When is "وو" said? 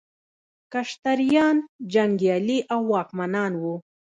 3.61-3.75